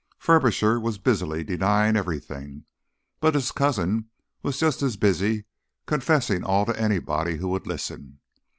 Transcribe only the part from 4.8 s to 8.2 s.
as busy confessing all to anybody who would listen.